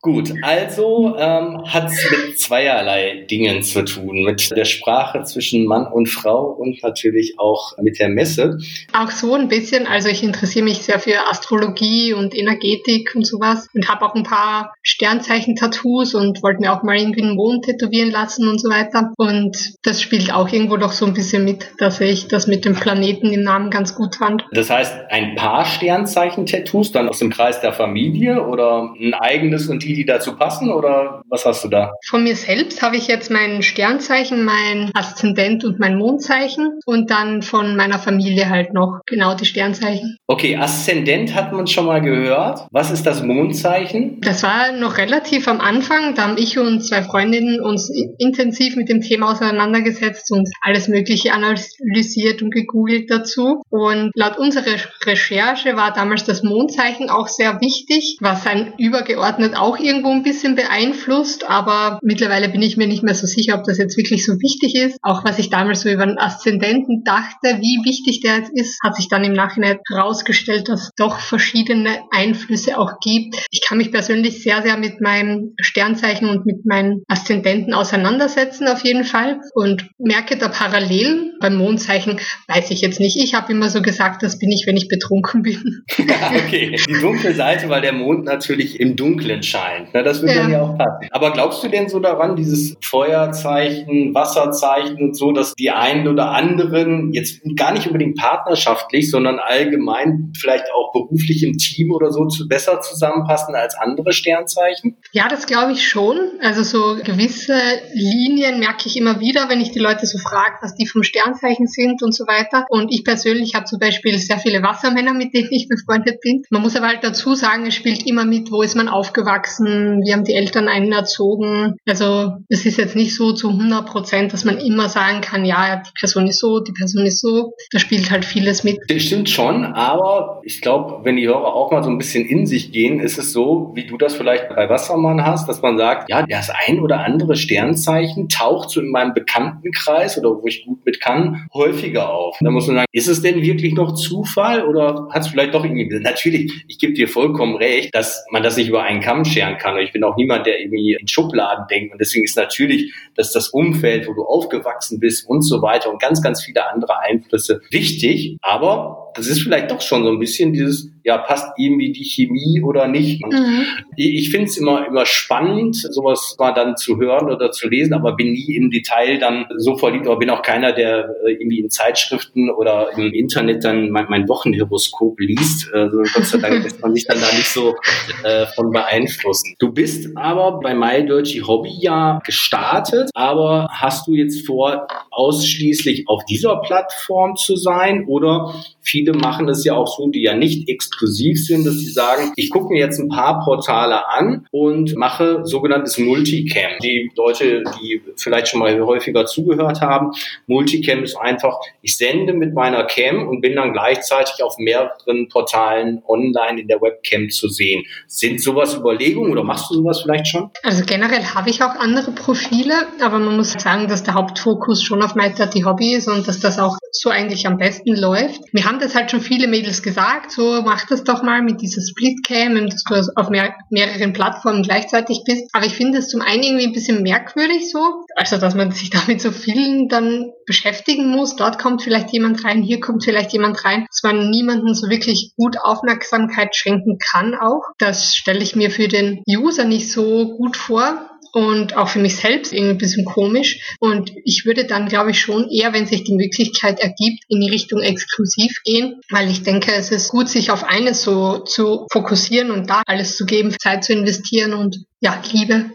[0.04, 5.86] Gut, also ähm, hat es mit zweierlei Dingen zu tun, mit der Sprache zwischen Mann
[5.86, 8.58] und Frau und natürlich auch mit der Messe.
[8.92, 13.66] Auch so ein bisschen, also ich interessiere mich sehr für Astrologie und Energetik und sowas
[13.72, 18.10] und habe auch ein paar Sternzeichen-Tattoos und wollte mir auch mal irgendwie einen Mond tätowieren
[18.10, 19.14] lassen und so weiter.
[19.16, 22.74] Und das spielt auch irgendwo doch so ein bisschen mit, dass ich das mit dem
[22.74, 24.44] Planeten im Namen ganz gut fand.
[24.52, 29.82] Das heißt, ein paar Sternzeichen-Tattoos dann aus dem Kreis der Familie oder ein eigenes und
[29.82, 31.92] die die, dazu passen oder was hast du da?
[32.08, 37.42] Von mir selbst habe ich jetzt mein Sternzeichen, mein Aszendent und mein Mondzeichen und dann
[37.42, 40.18] von meiner Familie halt noch genau die Sternzeichen.
[40.26, 42.66] Okay, Aszendent hat man schon mal gehört.
[42.70, 44.20] Was ist das Mondzeichen?
[44.20, 46.14] Das war noch relativ am Anfang.
[46.14, 51.32] Da haben ich und zwei Freundinnen uns intensiv mit dem Thema auseinandergesetzt und alles Mögliche
[51.32, 53.62] analysiert und gegoogelt dazu.
[53.70, 59.78] Und laut unserer Recherche war damals das Mondzeichen auch sehr wichtig, was ein übergeordnet auch
[59.84, 63.78] irgendwo ein bisschen beeinflusst, aber mittlerweile bin ich mir nicht mehr so sicher, ob das
[63.78, 64.98] jetzt wirklich so wichtig ist.
[65.02, 68.96] Auch was ich damals so über den Aszendenten dachte, wie wichtig der jetzt ist, hat
[68.96, 73.36] sich dann im Nachhinein herausgestellt, dass es doch verschiedene Einflüsse auch gibt.
[73.50, 78.84] Ich kann mich persönlich sehr, sehr mit meinem Sternzeichen und mit meinen Aszendenten auseinandersetzen auf
[78.84, 81.32] jeden Fall und merke da Parallelen.
[81.40, 83.16] Beim Mondzeichen weiß ich jetzt nicht.
[83.16, 85.82] Ich habe immer so gesagt, das bin ich, wenn ich betrunken bin.
[85.98, 89.73] okay, die dunkle Seite, weil der Mond natürlich im Dunklen scheint.
[89.74, 89.88] Scheint.
[89.92, 90.42] Na, das würde ja.
[90.42, 91.08] dann ja auch passen.
[91.10, 96.30] Aber glaubst du denn so daran, dieses Feuerzeichen, Wasserzeichen und so, dass die einen oder
[96.30, 102.26] anderen jetzt gar nicht unbedingt partnerschaftlich, sondern allgemein vielleicht auch beruflich im Team oder so
[102.26, 104.96] zu, besser zusammenpassen als andere Sternzeichen?
[105.12, 106.18] Ja, das glaube ich schon.
[106.40, 107.58] Also so gewisse
[107.92, 111.66] Linien merke ich immer wieder, wenn ich die Leute so frage, was die vom Sternzeichen
[111.66, 112.66] sind und so weiter.
[112.68, 116.42] Und ich persönlich habe zum Beispiel sehr viele Wassermänner, mit denen ich befreundet bin.
[116.50, 120.12] Man muss aber halt dazu sagen, es spielt immer mit, wo ist man aufgewachsen, wie
[120.12, 121.74] haben die Eltern einen erzogen.
[121.86, 125.82] Also es ist jetzt nicht so zu 100 Prozent, dass man immer sagen kann, ja,
[125.84, 127.52] die Person ist so, die Person ist so.
[127.70, 128.78] Da spielt halt vieles mit.
[128.88, 132.46] Das stimmt schon, aber ich glaube, wenn die Hörer auch mal so ein bisschen in
[132.46, 136.08] sich gehen, ist es so, wie du das vielleicht bei Wassermann hast, dass man sagt,
[136.10, 140.84] ja, das ein oder andere Sternzeichen taucht so in meinem Bekanntenkreis oder wo ich gut
[140.84, 142.36] mit kann, häufiger auf.
[142.40, 145.64] Da muss man sagen, ist es denn wirklich noch Zufall oder hat es vielleicht doch
[145.64, 149.58] irgendwie, natürlich, ich gebe dir vollkommen recht, dass man das nicht über einen Kamm scheren
[149.58, 149.74] kann.
[149.74, 151.92] Und ich bin auch niemand, der irgendwie in Schubladen denkt.
[151.92, 156.00] Und deswegen ist natürlich, dass das Umfeld, wo du aufgewachsen bist und so weiter und
[156.00, 158.36] ganz, ganz viele andere Einflüsse wichtig.
[158.42, 162.62] Aber das ist vielleicht doch schon so ein bisschen dieses, ja, passt irgendwie die Chemie
[162.62, 163.22] oder nicht.
[163.24, 163.66] Mhm.
[163.94, 168.16] Ich finde es immer, immer spannend, sowas mal dann zu hören oder zu lesen, aber
[168.16, 171.68] bin nie im Detail dann so verliebt, aber bin auch keiner, der äh, irgendwie in
[171.68, 175.72] Zeitschriften oder im Internet dann mein, mein Wochenhoroskop liest.
[175.74, 177.74] Also Gott sei Dank lässt man sich dann da nicht so
[178.22, 179.54] äh, von beeinflussen.
[179.58, 186.08] Du bist aber bei My Dirty Hobby ja gestartet, aber hast du jetzt vor, ausschließlich
[186.08, 190.68] auf dieser Plattform zu sein oder viele machen es ja auch so, die ja nicht
[190.94, 195.40] exklusiv sind, dass sie sagen, ich gucke mir jetzt ein paar Portale an und mache
[195.44, 196.78] sogenanntes Multicam.
[196.82, 200.12] Die Leute, die vielleicht schon mal häufiger zugehört haben,
[200.46, 206.02] Multicam ist einfach, ich sende mit meiner Cam und bin dann gleichzeitig auf mehreren Portalen
[206.06, 207.84] online in der Webcam zu sehen.
[208.06, 210.50] Sind sowas Überlegungen oder machst du sowas vielleicht schon?
[210.62, 215.02] Also generell habe ich auch andere Profile, aber man muss sagen, dass der Hauptfokus schon
[215.02, 218.40] auf My Dirty Hobby ist und dass das auch so eigentlich am besten läuft.
[218.52, 221.82] Mir haben das halt schon viele Mädels gesagt, so mach das doch mal mit dieser
[221.82, 225.44] Splitcam, dass du auf mehr, mehreren Plattformen gleichzeitig bist.
[225.52, 228.90] Aber ich finde es zum einen irgendwie ein bisschen merkwürdig so, also dass man sich
[229.06, 231.36] damit so vielen dann beschäftigen muss.
[231.36, 235.32] Dort kommt vielleicht jemand rein, hier kommt vielleicht jemand rein, dass man niemanden so wirklich
[235.36, 237.62] gut Aufmerksamkeit schenken kann auch.
[237.78, 242.16] Das stelle ich mir für den User nicht so gut vor und auch für mich
[242.16, 243.76] selbst irgendwie ein bisschen komisch.
[243.80, 247.50] Und ich würde dann, glaube ich, schon eher, wenn sich die Möglichkeit ergibt, in die
[247.50, 252.52] Richtung exklusiv gehen, weil ich denke, es ist gut, sich auf eines so zu fokussieren
[252.52, 255.70] und da alles zu geben, Zeit zu investieren und ja, Liebe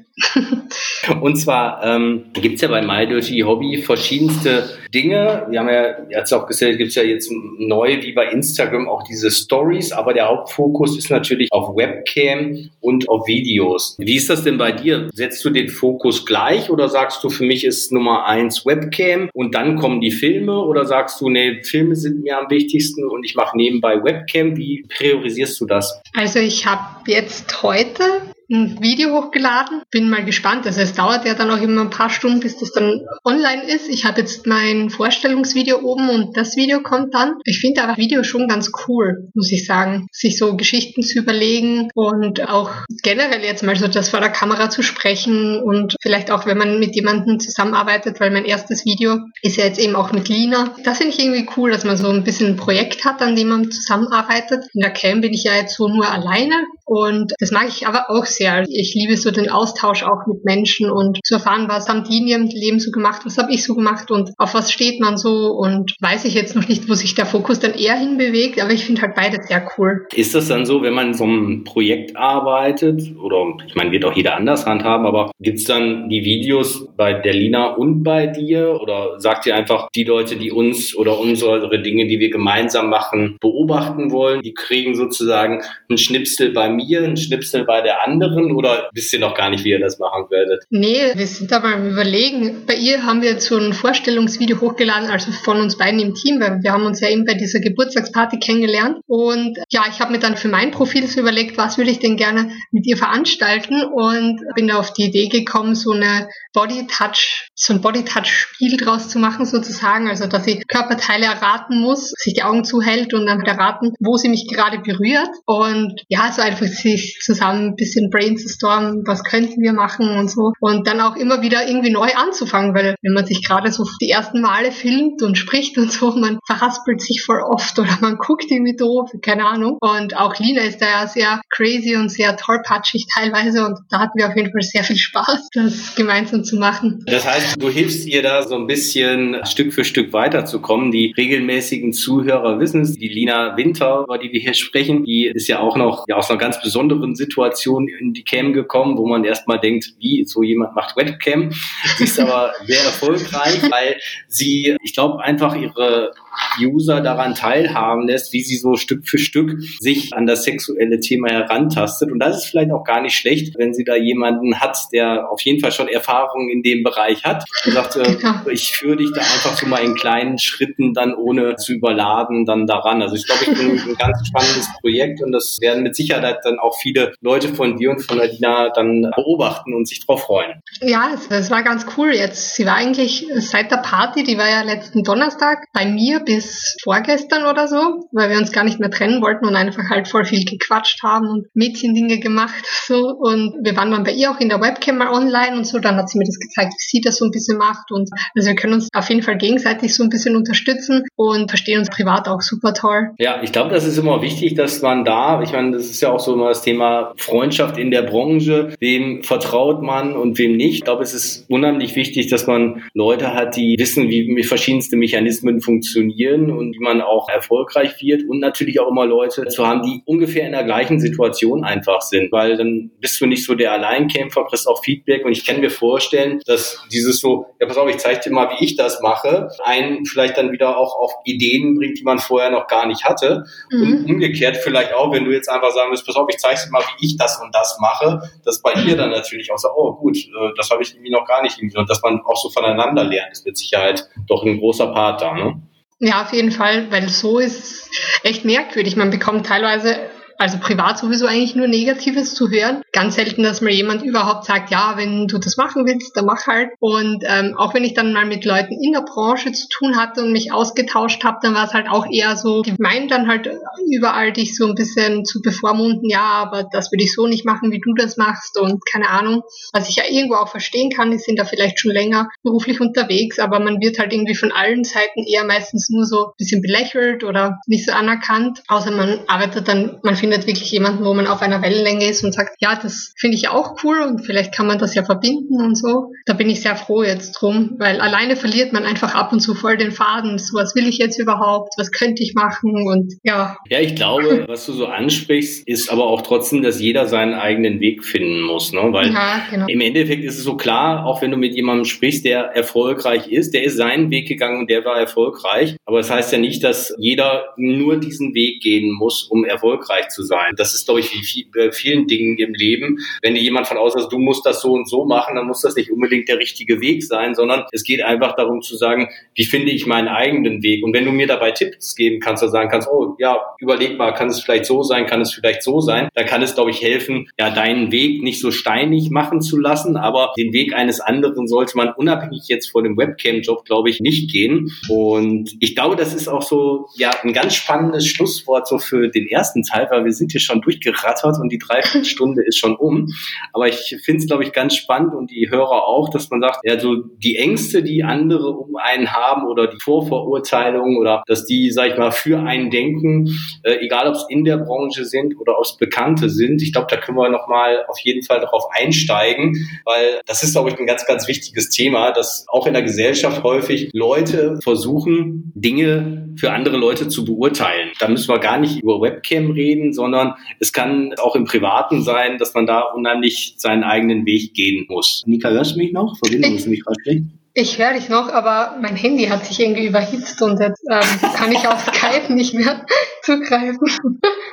[1.21, 3.07] Und zwar ähm, gibt es ja bei My
[3.43, 5.45] Hobby verschiedenste Dinge.
[5.49, 9.03] Wir haben ja jetzt auch gesehen, gibt es ja jetzt neu wie bei Instagram auch
[9.03, 13.95] diese Stories, aber der Hauptfokus ist natürlich auf Webcam und auf Videos.
[13.99, 15.09] Wie ist das denn bei dir?
[15.13, 19.55] Setzt du den Fokus gleich oder sagst du, für mich ist Nummer eins Webcam und
[19.55, 23.35] dann kommen die Filme oder sagst du, nee, Filme sind mir am wichtigsten und ich
[23.35, 24.57] mache nebenbei Webcam?
[24.57, 26.01] Wie priorisierst du das?
[26.15, 28.03] Also ich habe jetzt heute
[28.51, 29.81] ein Video hochgeladen.
[29.91, 30.65] Bin mal gespannt.
[30.65, 33.89] Also es dauert ja dann auch immer ein paar Stunden, bis das dann online ist.
[33.89, 37.35] Ich habe jetzt mein Vorstellungsvideo oben und das Video kommt dann.
[37.45, 40.07] Ich finde aber Video schon ganz cool, muss ich sagen.
[40.11, 42.71] Sich so Geschichten zu überlegen und auch
[43.03, 46.79] generell jetzt mal so das vor der Kamera zu sprechen und vielleicht auch, wenn man
[46.79, 50.73] mit jemandem zusammenarbeitet, weil mein erstes Video ist ja jetzt eben auch mit Lina.
[50.83, 53.49] Das finde ich irgendwie cool, dass man so ein bisschen ein Projekt hat, an dem
[53.49, 54.65] man zusammenarbeitet.
[54.73, 58.09] In der Cam bin ich ja jetzt so nur alleine und das mag ich aber
[58.09, 58.65] auch sehr.
[58.67, 62.27] Ich liebe so den Austausch auch mit Menschen und zu erfahren, was haben die in
[62.27, 65.51] ihrem Leben so gemacht, was habe ich so gemacht und auf was steht man so
[65.51, 68.85] und weiß ich jetzt noch nicht, wo sich der Fokus dann eher hinbewegt, aber ich
[68.85, 70.07] finde halt beides sehr cool.
[70.15, 74.05] Ist das dann so, wenn man in so einem Projekt arbeitet oder ich meine, wird
[74.05, 78.25] auch jeder anders handhaben, aber gibt es dann die Videos bei der Lina und bei
[78.25, 82.89] dir oder sagt ihr einfach, die Leute, die uns oder unsere Dinge, die wir gemeinsam
[82.89, 88.51] machen, beobachten wollen, die kriegen sozusagen einen Schnipsel bei mir mir, Schnipsel bei der anderen
[88.51, 90.63] oder wisst ihr noch gar nicht, wie ihr das machen werdet?
[90.69, 92.65] Nee, wir sind aber am überlegen.
[92.65, 96.39] Bei ihr haben wir jetzt so ein Vorstellungsvideo hochgeladen, also von uns beiden im Team,
[96.39, 98.97] weil wir haben uns ja eben bei dieser Geburtstagsparty kennengelernt.
[99.07, 102.17] Und ja, ich habe mir dann für mein Profil so überlegt, was würde ich denn
[102.17, 107.73] gerne mit ihr veranstalten und bin auf die Idee gekommen, so eine Body Touch, so
[107.73, 112.33] ein Body Touch Spiel draus zu machen sozusagen, also dass sie Körperteile erraten muss, sich
[112.33, 116.67] die Augen zuhält und dann erraten, wo sie mich gerade berührt und ja, so einfach
[116.69, 120.53] sich zusammen ein bisschen brainstormen, was könnten wir machen und so.
[120.59, 124.09] Und dann auch immer wieder irgendwie neu anzufangen, weil wenn man sich gerade so die
[124.09, 128.45] ersten Male filmt und spricht und so, man verhaspelt sich voll oft oder man guckt
[128.49, 129.77] irgendwie doof, keine Ahnung.
[129.81, 134.17] Und auch Lina ist da ja sehr crazy und sehr tollpatschig teilweise und da hatten
[134.17, 137.03] wir auf jeden Fall sehr viel Spaß, das gemeinsam zu machen.
[137.05, 140.91] Das heißt, du hilfst ihr da so ein bisschen Stück für Stück weiterzukommen.
[140.91, 142.93] Die regelmäßigen Zuhörer wissen es.
[142.93, 146.29] Die Lina Winter, über die wir hier sprechen, die ist ja auch noch ja, aus
[146.29, 150.75] einer ganz besonderen Situation in die Cam gekommen, wo man erstmal denkt, wie so jemand
[150.75, 151.51] macht Webcam.
[151.97, 156.13] Sie ist aber sehr erfolgreich, weil sie, ich glaube, einfach ihre
[156.61, 161.29] User daran teilhaben lässt, wie sie so Stück für Stück sich an das sexuelle Thema
[161.29, 162.11] herantastet.
[162.11, 165.41] Und das ist vielleicht auch gar nicht schlecht, wenn sie da jemanden hat, der auf
[165.41, 168.47] jeden Fall schon Erfahrungen in dem Bereich hat und sagt, äh, genau.
[168.51, 172.67] ich führe dich da einfach so mal in kleinen Schritten dann ohne zu überladen dann
[172.67, 173.01] daran.
[173.01, 176.59] Also ich glaube, ich bin ein ganz spannendes Projekt und das werden mit Sicherheit dann
[176.59, 180.61] auch viele Leute von dir und von Adina dann beobachten und sich drauf freuen.
[180.81, 182.55] Ja, es, es war ganz cool jetzt.
[182.55, 187.45] Sie war eigentlich seit der Party, die war ja letzten Donnerstag bei mir bis vorgestern
[187.45, 190.45] oder so, weil wir uns gar nicht mehr trennen wollten und einfach halt voll viel
[190.45, 193.09] gequatscht haben und Mädchendinge gemacht so.
[193.09, 195.95] Und wir waren dann bei ihr auch in der Webcam mal online und so, dann
[195.95, 197.91] hat sie mir das gezeigt, wie sie das so ein bisschen macht.
[197.91, 201.79] Und also wir können uns auf jeden Fall gegenseitig so ein bisschen unterstützen und verstehen
[201.79, 203.11] uns privat auch super toll.
[203.17, 206.11] Ja, ich glaube, das ist immer wichtig, dass man da, ich meine, das ist ja
[206.11, 210.75] auch so immer das Thema Freundschaft in der Branche, wem vertraut man und wem nicht.
[210.75, 215.61] Ich glaube, es ist unheimlich wichtig, dass man Leute hat, die wissen, wie verschiedenste Mechanismen
[215.61, 219.81] funktionieren funktionieren und wie man auch erfolgreich wird und natürlich auch immer Leute zu haben,
[219.83, 223.73] die ungefähr in der gleichen Situation einfach sind, weil dann bist du nicht so der
[223.73, 227.89] Alleinkämpfer, kriegst auch Feedback und ich kann mir vorstellen, dass dieses so, ja pass auf,
[227.89, 231.75] ich zeige dir mal, wie ich das mache, einen vielleicht dann wieder auch auf Ideen
[231.75, 233.81] bringt, die man vorher noch gar nicht hatte mhm.
[233.81, 236.71] und umgekehrt vielleicht auch, wenn du jetzt einfach sagen willst, pass auf, ich zeige dir
[236.71, 239.93] mal, wie ich das und das mache, dass bei dir dann natürlich auch so, oh
[239.95, 242.49] gut, äh, das habe ich irgendwie noch gar nicht irgendwie und dass man auch so
[242.49, 245.61] voneinander lernt, ist mit Sicherheit doch ein großer Part da, ne?
[245.99, 247.89] Ja, auf jeden Fall, weil so ist
[248.23, 248.95] echt merkwürdig.
[248.95, 250.08] Man bekommt teilweise
[250.39, 252.81] also privat sowieso eigentlich nur Negatives zu hören.
[252.93, 256.47] Ganz selten, dass mal jemand überhaupt sagt, ja, wenn du das machen willst, dann mach
[256.47, 256.69] halt.
[256.79, 260.23] Und ähm, auch wenn ich dann mal mit Leuten in der Branche zu tun hatte
[260.23, 263.49] und mich ausgetauscht habe, dann war es halt auch eher so, die meinen dann halt
[263.91, 267.71] überall dich so ein bisschen zu bevormunden, ja, aber das würde ich so nicht machen,
[267.71, 269.43] wie du das machst und keine Ahnung.
[269.73, 273.39] Was ich ja irgendwo auch verstehen kann, die sind da vielleicht schon länger beruflich unterwegs,
[273.39, 277.25] aber man wird halt irgendwie von allen Seiten eher meistens nur so ein bisschen belächelt
[277.25, 281.25] oder nicht so anerkannt, außer man arbeitet dann, man findet findet wirklich jemanden, wo man
[281.25, 284.67] auf einer Wellenlänge ist und sagt, ja, das finde ich auch cool und vielleicht kann
[284.67, 286.11] man das ja verbinden und so.
[286.27, 289.55] Da bin ich sehr froh jetzt drum, weil alleine verliert man einfach ab und zu
[289.55, 290.37] voll den Faden.
[290.37, 291.73] So, was will ich jetzt überhaupt?
[291.77, 292.87] Was könnte ich machen?
[292.87, 293.57] Und ja.
[293.69, 297.79] Ja, ich glaube, was du so ansprichst, ist aber auch trotzdem, dass jeder seinen eigenen
[297.79, 298.81] Weg finden muss, ne?
[298.91, 299.65] Weil ja, genau.
[299.67, 303.55] im Endeffekt ist es so klar, auch wenn du mit jemandem sprichst, der erfolgreich ist,
[303.55, 305.75] der ist seinen Weg gegangen und der war erfolgreich.
[305.85, 310.18] Aber das heißt ja nicht, dass jeder nur diesen Weg gehen muss, um erfolgreich zu
[310.19, 310.53] zu sein.
[310.57, 312.97] Das ist, glaube ich, wie bei vielen Dingen im Leben.
[313.21, 315.61] Wenn dir jemand von außen sagt, du musst das so und so machen, dann muss
[315.61, 319.45] das nicht unbedingt der richtige Weg sein, sondern es geht einfach darum zu sagen, wie
[319.45, 320.83] finde ich meinen eigenen Weg?
[320.83, 324.11] Und wenn du mir dabei Tipps geben kannst oder sagen kannst, oh ja, überleg mal,
[324.11, 326.81] kann es vielleicht so sein, kann es vielleicht so sein, dann kann es, glaube ich,
[326.81, 331.47] helfen, ja, deinen Weg nicht so steinig machen zu lassen, aber den Weg eines anderen
[331.47, 334.71] sollte man unabhängig jetzt vor dem Webcam-Job, glaube ich, nicht gehen.
[334.89, 339.27] Und ich glaube, das ist auch so, ja, ein ganz spannendes Schlusswort so für den
[339.27, 343.13] ersten Teil, weil wir wir sind hier schon durchgerattert und die Dreiviertelstunde ist schon um.
[343.53, 346.59] Aber ich finde es, glaube ich, ganz spannend und die Hörer auch, dass man sagt,
[346.63, 351.71] ja, so die Ängste, die andere um einen haben oder die Vorverurteilungen oder dass die,
[351.71, 353.27] sag ich mal, für einen denken,
[353.63, 356.61] äh, egal ob es in der Branche sind oder ob es Bekannte sind.
[356.61, 360.69] Ich glaube, da können wir nochmal auf jeden Fall darauf einsteigen, weil das ist, glaube
[360.69, 366.29] ich, ein ganz, ganz wichtiges Thema, dass auch in der Gesellschaft häufig Leute versuchen, Dinge
[366.35, 367.91] für andere Leute zu beurteilen.
[367.99, 372.37] Da müssen wir gar nicht über Webcam reden, sondern es kann auch im Privaten sein,
[372.37, 375.23] dass man da unheimlich seinen eigenen Weg gehen muss.
[375.27, 376.17] Nika, hörst du mich noch?
[376.17, 377.23] Verbindung ist nicht gerade
[377.61, 381.51] Ich höre dich noch, aber mein Handy hat sich irgendwie überhitzt und jetzt ähm, kann
[381.51, 382.85] ich auf Skype nicht mehr
[383.21, 383.85] zugreifen.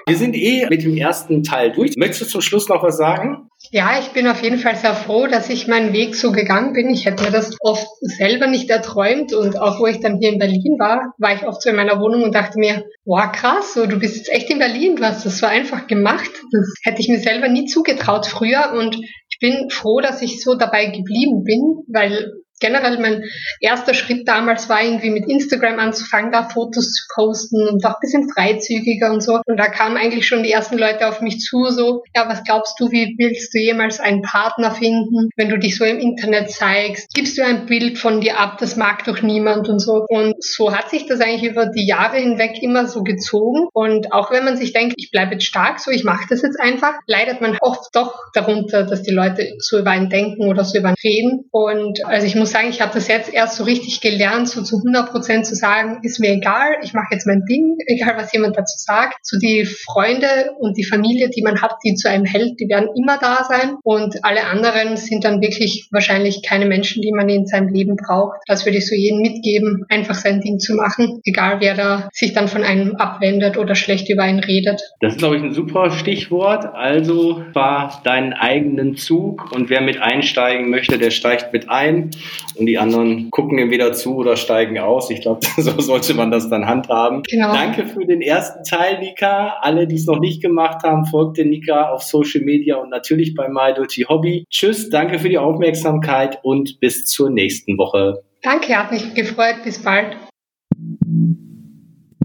[0.09, 1.95] Wir sind eh mit dem ersten Teil durch.
[1.97, 3.49] Möchtest du zum Schluss noch was sagen?
[3.71, 6.91] Ja, ich bin auf jeden Fall sehr froh, dass ich meinen Weg so gegangen bin.
[6.91, 10.41] Ich hätte mir das oft selber nicht erträumt und auch wo ich dann hier in
[10.41, 13.87] Berlin war, war ich oft so in meiner Wohnung und dachte mir, wow, krass, so,
[13.87, 16.31] du bist jetzt echt in Berlin, du hast das so einfach gemacht.
[16.51, 20.57] Das hätte ich mir selber nie zugetraut früher und ich bin froh, dass ich so
[20.57, 23.25] dabei geblieben bin, weil generell mein
[23.61, 28.01] erster Schritt damals war irgendwie mit Instagram anzufangen, da Fotos zu posten und auch ein
[28.01, 29.41] bisschen freizügiger und so.
[29.47, 32.79] Und da kamen eigentlich schon die ersten Leute auf mich zu, so, ja, was glaubst
[32.81, 37.13] du, wie willst du jemals einen Partner finden, wenn du dich so im Internet zeigst?
[37.15, 40.05] Gibst du ein Bild von dir ab, das mag doch niemand und so.
[40.09, 43.67] Und so hat sich das eigentlich über die Jahre hinweg immer so gezogen.
[43.73, 46.61] Und auch wenn man sich denkt, ich bleibe jetzt stark, so ich mache das jetzt
[46.61, 50.79] einfach, leidet man oft doch darunter, dass die Leute so über einen denken oder so
[50.79, 51.45] über einen reden.
[51.51, 54.77] Und also ich muss sagen, ich habe das jetzt erst so richtig gelernt, so zu
[54.77, 58.57] 100 Prozent zu sagen, ist mir egal, ich mache jetzt mein Ding, egal was jemand
[58.57, 59.19] dazu sagt.
[59.23, 62.89] So die Freunde und die Familie, die man hat, die zu einem hält, die werden
[62.97, 63.77] immer da sein.
[63.83, 68.39] Und alle anderen sind dann wirklich wahrscheinlich keine Menschen, die man in seinem Leben braucht.
[68.47, 72.33] Das würde ich so jedem mitgeben, einfach sein Ding zu machen, egal wer da sich
[72.33, 74.81] dann von einem abwendet oder schlecht über einen redet.
[75.01, 76.67] Das ist, glaube ich, ein super Stichwort.
[76.75, 82.11] Also war deinen eigenen Zug und wer mit einsteigen möchte, der steigt mit ein
[82.57, 85.11] und die anderen gucken entweder zu oder steigen aus.
[85.11, 87.23] Ich glaube, so sollte man das dann handhaben.
[87.23, 87.53] Genau.
[87.53, 89.57] Danke für den ersten Teil, Nika.
[89.61, 93.35] Alle, die es noch nicht gemacht haben, folgt den Nika auf Social Media und natürlich
[93.35, 94.45] bei My Dirty Hobby.
[94.51, 98.23] Tschüss, danke für die Aufmerksamkeit und bis zur nächsten Woche.
[98.43, 99.57] Danke, hat mich gefreut.
[99.65, 100.17] Bis bald.